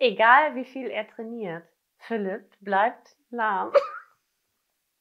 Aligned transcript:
Egal 0.00 0.54
wie 0.54 0.64
viel 0.64 0.90
er 0.90 1.08
trainiert, 1.08 1.66
Philipp 1.98 2.44
bleibt 2.60 3.16
lahm. 3.30 3.72